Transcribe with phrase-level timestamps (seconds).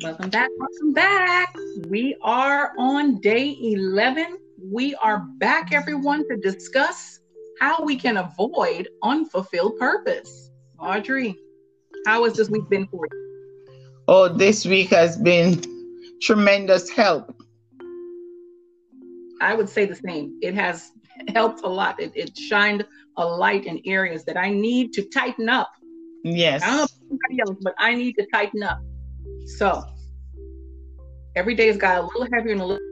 [0.00, 0.48] Welcome back.
[0.56, 1.56] Welcome back.
[1.88, 4.38] We are on day 11.
[4.62, 7.18] We are back, everyone, to discuss
[7.60, 10.52] how we can avoid unfulfilled purpose.
[10.78, 11.34] Audrey,
[12.06, 14.04] how has this week been for you?
[14.06, 15.60] Oh, this week has been
[16.22, 17.34] tremendous help.
[19.40, 20.38] I would say the same.
[20.42, 20.92] It has
[21.34, 21.98] helped a lot.
[21.98, 22.86] It, it shined
[23.16, 25.72] a light in areas that I need to tighten up.
[26.22, 26.62] Yes.
[26.62, 28.80] I don't know about anybody else, but I need to tighten up.
[29.56, 29.82] So
[31.34, 32.86] every day has got a little heavier and a little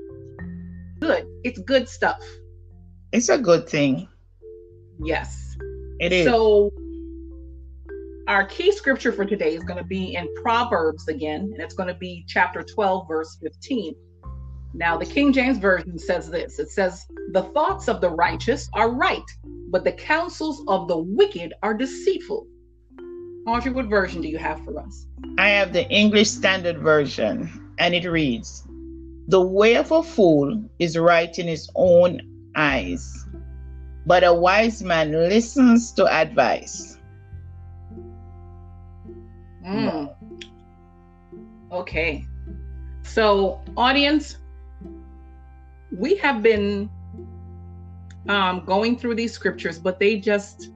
[1.01, 1.27] good.
[1.45, 2.23] It's good stuff.
[3.13, 4.09] It's a good thing.
[4.99, 5.57] Yes.
[6.01, 6.27] It is.
[6.27, 6.71] So
[8.27, 11.89] our key scripture for today is going to be in Proverbs again, and it's going
[11.89, 13.95] to be chapter 12, verse 15.
[14.75, 18.91] Now, the King James Version says this it says, The thoughts of the righteous are
[18.91, 19.23] right,
[19.71, 22.47] but the counsels of the wicked are deceitful.
[23.47, 25.07] Audrey, what version do you have for us?
[25.39, 28.65] I have the English Standard Version, and it reads
[29.29, 32.21] The way of a fool is right in his own
[32.57, 33.25] eyes,
[34.05, 36.99] but a wise man listens to advice.
[39.65, 40.13] Mm.
[41.71, 42.27] Okay.
[43.05, 44.39] So, audience,
[45.97, 46.91] we have been
[48.29, 50.71] um, going through these scriptures, but they just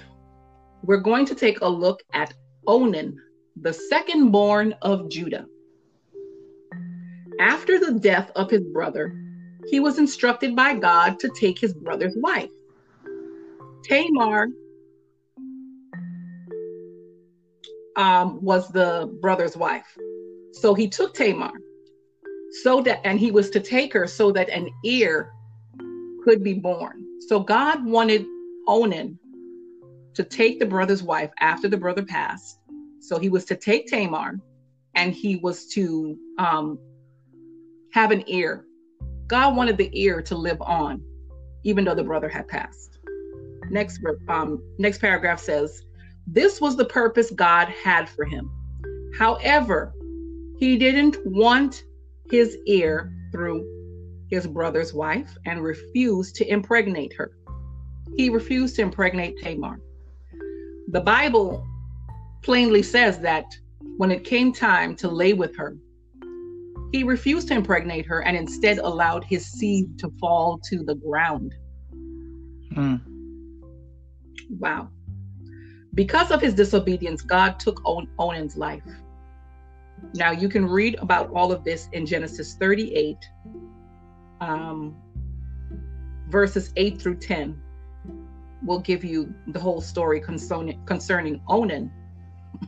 [0.83, 2.33] we're going to take a look at
[2.67, 3.17] Onan,
[3.61, 5.45] the second born of Judah.
[7.39, 9.15] After the death of his brother,
[9.67, 12.51] he was instructed by God to take his brother's wife.
[13.83, 14.47] Tamar
[17.95, 19.97] um, was the brother's wife.
[20.53, 21.51] So he took Tamar
[22.63, 25.31] so that, and he was to take her so that an heir
[26.23, 27.05] could be born.
[27.27, 28.25] So God wanted
[28.67, 29.19] Onan
[30.15, 32.59] to take the brother's wife after the brother passed.
[32.99, 34.39] So he was to take Tamar
[34.95, 36.79] and he was to um,
[37.93, 38.65] have an heir.
[39.27, 41.01] God wanted the heir to live on,
[41.63, 42.99] even though the brother had passed.
[43.69, 45.83] Next, um, next paragraph says,
[46.27, 48.49] This was the purpose God had for him.
[49.17, 49.93] However,
[50.57, 51.83] he didn't want
[52.31, 53.65] his heir through
[54.29, 57.31] his brother's wife and refused to impregnate her.
[58.17, 59.79] He refused to impregnate Tamar.
[60.89, 61.65] The Bible
[62.41, 63.45] plainly says that
[63.97, 65.77] when it came time to lay with her,
[66.91, 71.53] he refused to impregnate her and instead allowed his seed to fall to the ground.
[72.73, 72.95] Hmm.
[74.49, 74.89] Wow.
[75.95, 78.83] Because of his disobedience, God took Onan's life.
[80.13, 83.17] Now you can read about all of this in Genesis 38,
[84.41, 84.95] um,
[86.27, 87.61] verses 8 through 10.
[88.61, 91.91] We'll give you the whole story concerning, concerning Onan,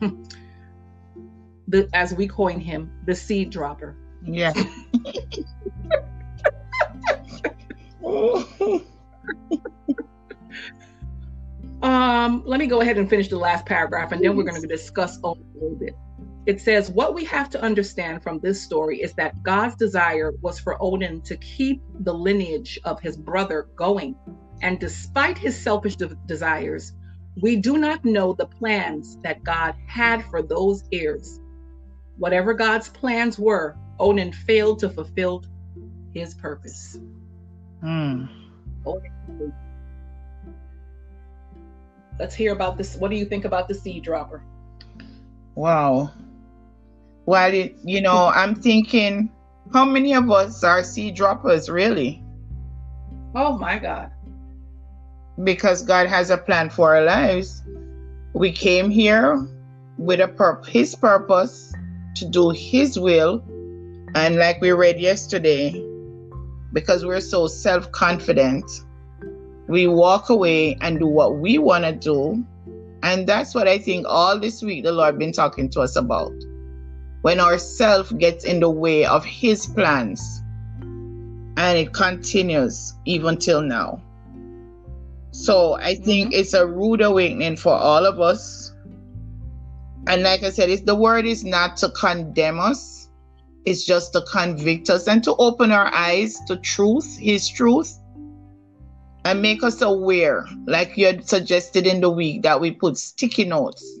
[1.68, 3.94] the, as we coin him, the seed dropper.
[4.24, 4.52] Yeah.
[11.98, 14.68] Um, let me go ahead and finish the last paragraph, and then we're going to
[14.68, 15.96] discuss a little bit.
[16.46, 20.60] it says, What we have to understand from this story is that God's desire was
[20.60, 24.14] for Onan to keep the lineage of his brother going.
[24.62, 26.92] And despite his selfish de- desires,
[27.42, 31.40] we do not know the plans that God had for those heirs.
[32.16, 35.42] Whatever God's plans were, Onan failed to fulfill
[36.14, 36.96] his purpose.
[37.80, 38.26] Hmm.
[42.18, 42.96] Let's hear about this.
[42.96, 44.42] What do you think about the seed dropper?
[45.54, 46.10] Wow.
[47.26, 49.30] Well, it, you know, I'm thinking,
[49.72, 52.22] how many of us are seed droppers, really?
[53.34, 54.10] Oh my God.
[55.44, 57.62] Because God has a plan for our lives.
[58.34, 59.46] We came here
[59.96, 61.72] with a pur- His purpose
[62.16, 63.44] to do His will,
[64.14, 65.84] and like we read yesterday,
[66.72, 68.64] because we're so self confident,
[69.68, 72.44] we walk away and do what we want to do.
[73.02, 76.32] And that's what I think all this week the Lord been talking to us about.
[77.22, 80.42] When our self gets in the way of his plans.
[80.80, 84.00] And it continues even till now.
[85.32, 86.40] So i think mm-hmm.
[86.40, 88.72] it's a rude awakening for all of us.
[90.06, 93.10] And like i said it's the word is not to condemn us.
[93.66, 97.98] It's just to convict us and to open our eyes to truth his truth
[99.24, 103.44] and make us aware like you had suggested in the week that we put sticky
[103.44, 103.98] notes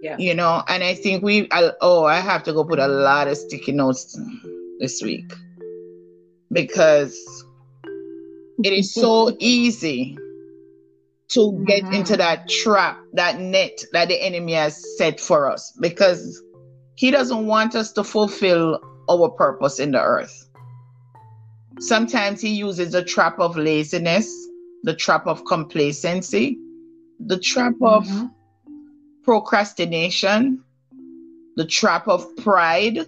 [0.00, 0.16] yeah.
[0.16, 3.26] You know, and I think we, I, oh, I have to go put a lot
[3.26, 4.18] of sticky notes
[4.78, 5.32] this week
[6.52, 7.16] because
[8.62, 10.16] it is so easy
[11.28, 11.94] to get mm-hmm.
[11.94, 16.42] into that trap, that net that the enemy has set for us because
[16.94, 18.80] he doesn't want us to fulfill
[19.10, 20.47] our purpose in the earth.
[21.80, 24.32] Sometimes he uses the trap of laziness,
[24.82, 26.58] the trap of complacency,
[27.20, 28.24] the trap mm-hmm.
[28.24, 28.30] of
[29.22, 30.62] procrastination,
[31.56, 33.00] the trap of pride,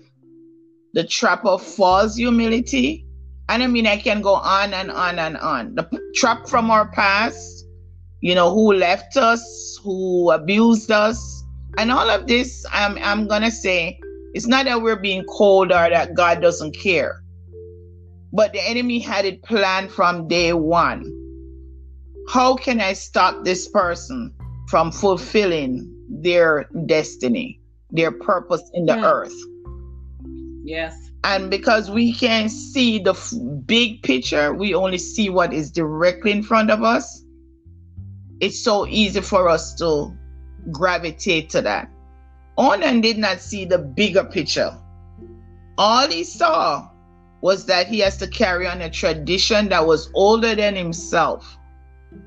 [0.95, 3.07] the trap of false humility.
[3.49, 5.75] And I mean, I can go on and on and on.
[5.75, 7.67] The trap from our past,
[8.21, 11.45] you know, who left us, who abused us,
[11.79, 13.99] and all of this, I'm, I'm going to say,
[14.35, 17.23] it's not that we're being cold or that God doesn't care,
[18.33, 21.05] but the enemy had it planned from day one.
[22.29, 24.33] How can I stop this person
[24.69, 27.61] from fulfilling their destiny,
[27.91, 29.11] their purpose in the yeah.
[29.11, 29.35] earth.
[30.65, 31.11] Yes.
[31.25, 33.33] And because we can't see the f-
[33.67, 37.25] big picture, we only see what is directly in front of us.
[38.41, 40.17] It's so easy for us to
[40.71, 41.91] gravitate to that.
[42.57, 44.77] Onan did not see the bigger picture.
[45.79, 46.90] All he saw
[47.41, 51.57] was that he has to carry on a tradition that was older than himself.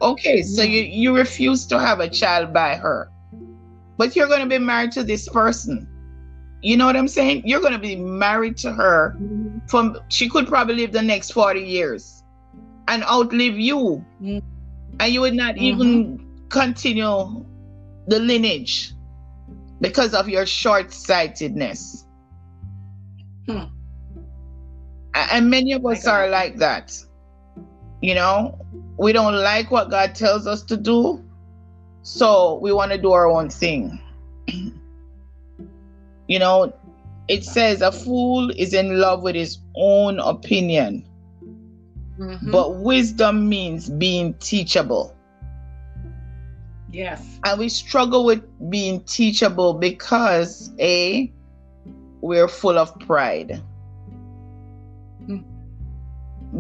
[0.02, 3.10] Okay, so you, you refuse to have a child by her
[3.98, 5.88] but you're going to be married to this person.
[6.62, 7.44] You know what I'm saying?
[7.46, 9.60] You're going to be married to her mm-hmm.
[9.68, 12.24] from she could probably live the next 40 years
[12.88, 14.04] and outlive you.
[14.22, 14.40] Mm-hmm.
[15.00, 15.64] And you would not mm-hmm.
[15.64, 17.46] even continue
[18.08, 18.94] the lineage
[19.82, 22.06] because of your short-sightedness.
[23.48, 23.64] Hmm.
[25.14, 26.98] And many of us are like that.
[28.02, 28.60] You know,
[28.98, 31.24] we don't like what God tells us to do,
[32.02, 34.00] so we want to do our own thing.
[36.28, 36.74] you know,
[37.28, 41.08] it says a fool is in love with his own opinion.
[42.20, 42.52] Mm-hmm.
[42.52, 45.16] But wisdom means being teachable.
[46.92, 47.40] Yes.
[47.44, 51.32] And we struggle with being teachable because A,
[52.22, 53.62] we're full of pride.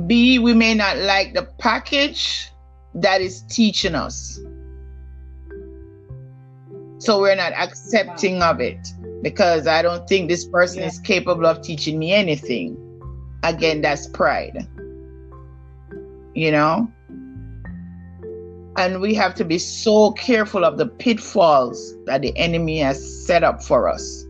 [0.07, 2.49] B, we may not like the package
[2.95, 4.39] that is teaching us.
[6.97, 8.87] So we're not accepting of it
[9.21, 10.87] because I don't think this person yeah.
[10.87, 12.77] is capable of teaching me anything.
[13.43, 14.67] Again, that's pride.
[16.33, 16.91] You know?
[18.77, 23.43] And we have to be so careful of the pitfalls that the enemy has set
[23.43, 24.25] up for us.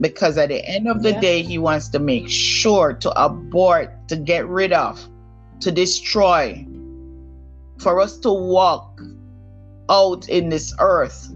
[0.00, 1.20] Because at the end of the yeah.
[1.20, 5.00] day, he wants to make sure to abort, to get rid of,
[5.60, 6.66] to destroy,
[7.78, 9.00] for us to walk
[9.88, 11.32] out in this earth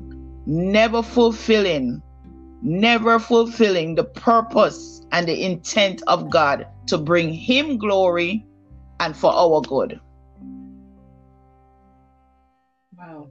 [0.47, 2.03] never fulfilling,
[2.63, 8.47] never fulfilling the purpose and the intent of God to bring Him glory
[9.01, 10.01] and for our good.
[12.97, 13.29] Wow.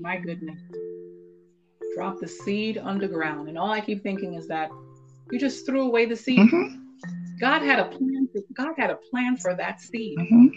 [0.00, 0.85] My goodness.
[1.96, 3.48] Drop the seed underground.
[3.48, 4.68] And all I keep thinking is that
[5.32, 6.40] you just threw away the seed.
[6.40, 6.76] Mm-hmm.
[7.40, 8.28] God had a plan.
[8.30, 10.18] For, God had a plan for that seed.
[10.18, 10.48] Mm-hmm.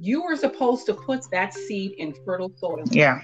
[0.00, 2.82] You were supposed to put that seed in fertile soil.
[2.90, 3.20] Yeah.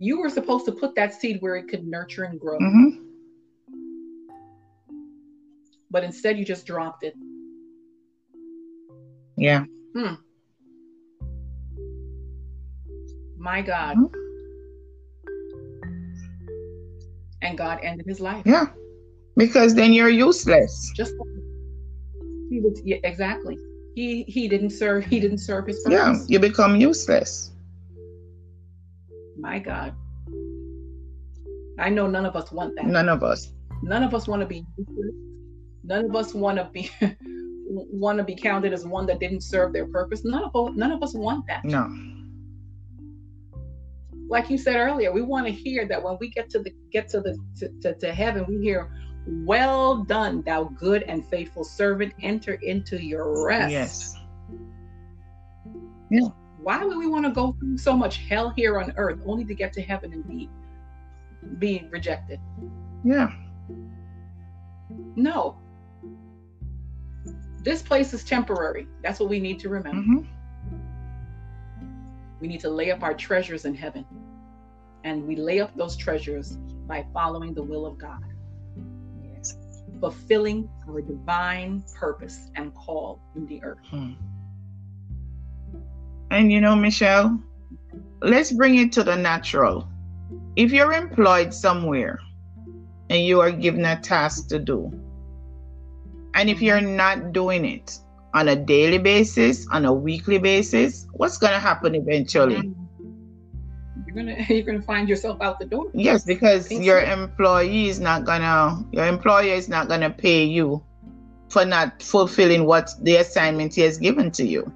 [0.00, 2.58] You were supposed to put that seed where it could nurture and grow.
[2.58, 3.02] Mm-hmm.
[5.92, 7.14] But instead, you just dropped it.
[9.36, 9.64] Yeah.
[9.94, 10.14] Hmm.
[13.46, 13.96] My God.
[13.96, 14.10] Mhm.
[17.42, 18.44] And God ended his life.
[18.44, 18.66] Yeah.
[19.36, 20.72] Because then you're useless.
[20.96, 21.14] Just
[22.50, 23.56] he was yeah, exactly.
[23.94, 26.18] He he didn't serve he didn't serve his purpose.
[26.18, 26.24] Yeah.
[26.26, 27.52] You become useless.
[29.38, 29.94] My God.
[31.78, 32.86] I know none of us want that.
[32.86, 33.52] None of us.
[33.82, 35.14] None of us want to be useless.
[35.84, 36.90] None of us want to be
[38.02, 40.24] want to be counted as one that didn't serve their purpose.
[40.24, 41.64] None of none of us want that.
[41.64, 41.86] No.
[44.28, 47.08] Like you said earlier, we want to hear that when we get to the get
[47.10, 48.90] to the to, to, to heaven, we hear,
[49.26, 52.12] "Well done, thou good and faithful servant.
[52.22, 54.14] Enter into your rest." Yes.
[56.10, 56.28] Yeah.
[56.58, 59.54] Why would we want to go through so much hell here on earth only to
[59.54, 60.50] get to heaven and be
[61.58, 62.40] be rejected?
[63.04, 63.32] Yeah.
[65.14, 65.58] No.
[67.62, 68.86] This place is temporary.
[69.02, 70.02] That's what we need to remember.
[70.02, 70.35] hmm
[72.40, 74.04] We need to lay up our treasures in heaven.
[75.04, 78.24] And we lay up those treasures by following the will of God,
[79.22, 79.56] Yes.
[80.00, 83.78] fulfilling our divine purpose and call in the earth.
[83.90, 84.12] Hmm.
[86.30, 87.40] And you know, Michelle,
[88.20, 89.88] let's bring it to the natural.
[90.56, 92.18] If you're employed somewhere
[93.10, 94.92] and you are given a task to do,
[96.34, 97.98] and if you're not doing it
[98.36, 102.56] on a daily basis, on a weekly basis, what's going to happen eventually?
[102.56, 102.74] Mm.
[104.06, 105.86] You're gonna you're gonna find yourself out the door.
[105.94, 107.12] Yes, because your so.
[107.12, 110.82] employee is not gonna, your employer is not gonna pay you
[111.48, 114.70] for not fulfilling what the assignment he has given to you,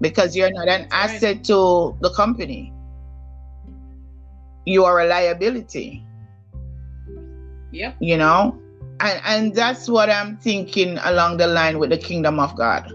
[0.00, 1.14] because you're not an That's right.
[1.14, 2.72] asset to the company.
[4.66, 6.04] You are a liability,
[7.72, 7.96] Yep.
[8.00, 8.58] you know,
[9.00, 12.90] and and that's what I'm thinking along the line with the kingdom of God.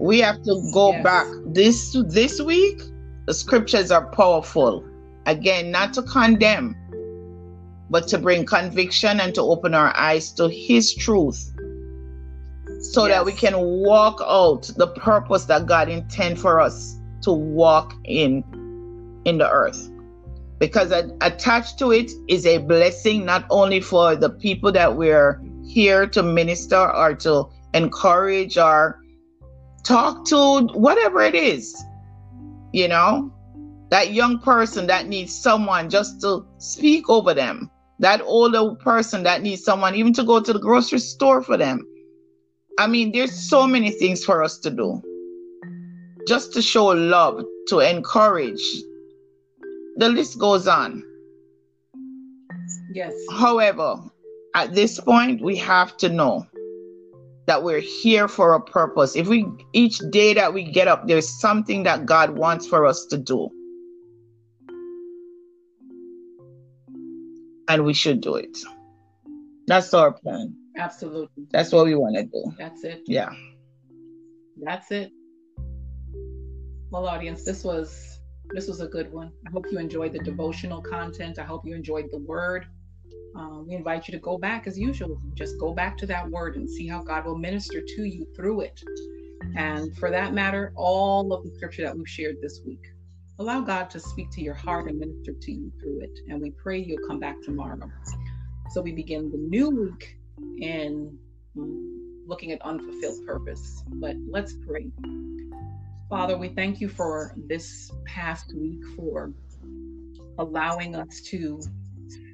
[0.00, 1.04] We have to go Yes.
[1.04, 2.80] back this this week.
[3.26, 4.84] The scriptures are powerful.
[5.26, 6.74] Again, not to condemn,
[7.90, 11.38] but to bring conviction and to open our eyes to His truth
[12.80, 17.92] so that we can walk out the purpose that God intend for us to walk
[18.04, 18.42] in
[19.24, 19.90] in the earth.
[20.58, 26.06] Because attached to it is a blessing not only for the people that we're here
[26.08, 29.00] to minister or to encourage or
[29.84, 31.80] talk to, whatever it is,
[32.72, 33.32] you know,
[33.90, 39.42] that young person that needs someone just to speak over them, that older person that
[39.42, 41.86] needs someone even to go to the grocery store for them.
[42.78, 45.02] I mean, there's so many things for us to do.
[46.26, 48.62] Just to show love, to encourage.
[49.98, 51.02] The list goes on.
[52.92, 53.12] Yes.
[53.32, 53.96] However,
[54.54, 56.46] at this point, we have to know
[57.46, 59.16] that we're here for a purpose.
[59.16, 63.06] If we each day that we get up, there's something that God wants for us
[63.06, 63.50] to do.
[67.68, 68.56] And we should do it.
[69.66, 70.54] That's our plan.
[70.76, 71.46] Absolutely.
[71.50, 72.54] That's what we want to do.
[72.56, 73.02] That's it.
[73.06, 73.30] Yeah.
[74.62, 75.10] That's it.
[76.90, 78.17] Well, audience, this was
[78.50, 79.32] this was a good one.
[79.46, 81.38] I hope you enjoyed the devotional content.
[81.38, 82.66] I hope you enjoyed the word.
[83.36, 85.20] Um, we invite you to go back as usual.
[85.34, 88.62] Just go back to that word and see how God will minister to you through
[88.62, 88.82] it.
[89.56, 92.84] And for that matter, all of the scripture that we've shared this week.
[93.38, 96.18] Allow God to speak to your heart and minister to you through it.
[96.28, 97.88] And we pray you'll come back tomorrow.
[98.72, 100.18] So we begin the new week
[100.58, 101.16] in
[101.56, 103.84] um, looking at unfulfilled purpose.
[103.86, 104.90] But let's pray.
[106.08, 109.30] Father, we thank you for this past week, for
[110.38, 111.60] allowing us to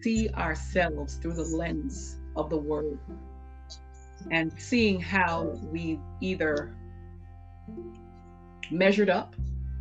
[0.00, 3.00] see ourselves through the lens of the word
[4.30, 6.76] and seeing how we either
[8.70, 9.34] measured up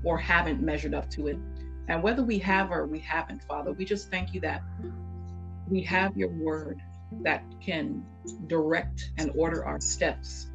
[0.03, 1.37] or haven't measured up to it.
[1.87, 4.63] And whether we have or we haven't, Father, we just thank you that
[5.69, 6.81] we have your word
[7.21, 8.03] that can
[8.47, 10.47] direct and order our steps.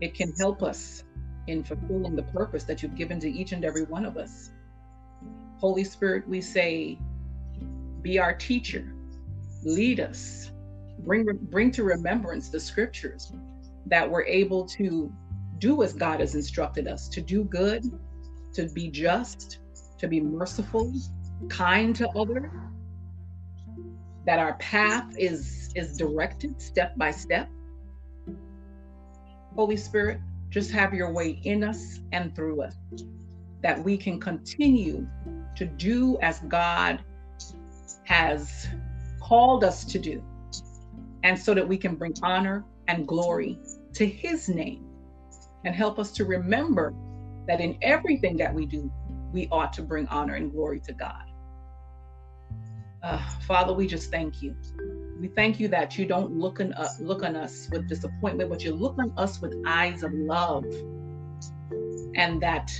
[0.00, 1.04] It can help us
[1.46, 4.50] in fulfilling the purpose that you've given to each and every one of us.
[5.58, 6.98] Holy Spirit, we say,
[8.02, 8.92] be our teacher,
[9.64, 10.50] lead us,
[11.00, 13.32] bring bring to remembrance the scriptures
[13.86, 15.12] that we're able to
[15.58, 17.84] do as God has instructed us to do good,
[18.54, 19.58] to be just,
[19.98, 20.92] to be merciful,
[21.48, 22.50] kind to others.
[24.26, 27.48] That our path is is directed step by step.
[29.54, 30.20] Holy Spirit,
[30.52, 32.76] just have your way in us and through us,
[33.62, 35.08] that we can continue
[35.56, 37.02] to do as God
[38.04, 38.68] has
[39.20, 40.22] called us to do,
[41.22, 43.58] and so that we can bring honor and glory
[43.94, 44.84] to His name
[45.64, 46.94] and help us to remember
[47.48, 48.92] that in everything that we do,
[49.32, 51.24] we ought to bring honor and glory to God.
[53.02, 54.54] Uh, Father, we just thank you.
[55.22, 58.64] We thank you that you don't look on, uh, look on us with disappointment, but
[58.64, 60.64] you look on us with eyes of love.
[62.16, 62.72] And that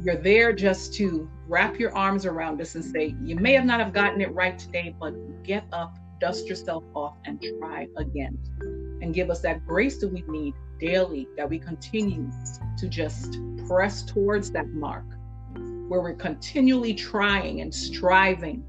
[0.00, 3.80] you're there just to wrap your arms around us and say, You may have not
[3.80, 8.38] have gotten it right today, but get up, dust yourself off, and try again.
[9.02, 12.30] And give us that grace that we need daily, that we continue
[12.78, 15.06] to just press towards that mark,
[15.88, 18.62] where we're continually trying and striving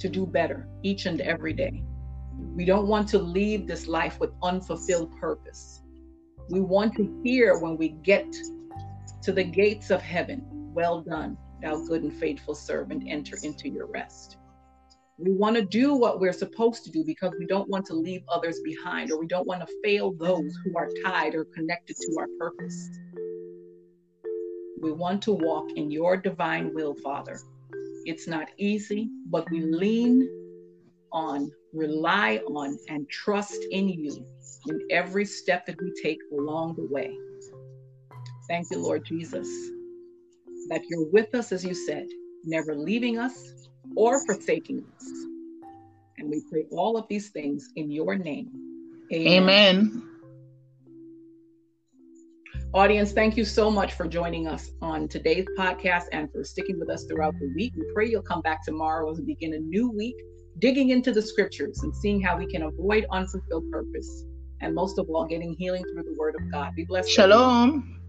[0.00, 1.82] to do better each and every day.
[2.56, 5.82] We don't want to leave this life with unfulfilled purpose.
[6.48, 8.26] We want to hear when we get
[9.22, 10.42] to the gates of heaven,
[10.74, 14.38] Well done, thou good and faithful servant, enter into your rest.
[15.18, 18.22] We want to do what we're supposed to do because we don't want to leave
[18.32, 22.16] others behind or we don't want to fail those who are tied or connected to
[22.18, 22.88] our purpose.
[24.80, 27.38] We want to walk in your divine will, Father.
[28.04, 30.28] It's not easy, but we lean
[31.12, 34.26] on, rely on, and trust in you
[34.68, 37.16] in every step that we take along the way.
[38.48, 39.48] Thank you, Lord Jesus,
[40.68, 42.06] that you're with us, as you said,
[42.44, 43.36] never leaving us
[43.96, 45.08] or forsaking us.
[46.18, 48.50] And we pray all of these things in your name.
[49.12, 49.42] Amen.
[49.42, 50.09] Amen.
[52.72, 56.88] Audience, thank you so much for joining us on today's podcast and for sticking with
[56.88, 57.72] us throughout the week.
[57.76, 60.14] We pray you'll come back tomorrow as we begin a new week,
[60.60, 64.24] digging into the scriptures and seeing how we can avoid unfulfilled purpose.
[64.60, 66.72] And most of all, getting healing through the word of God.
[66.76, 67.10] Be blessed.
[67.10, 67.99] Shalom.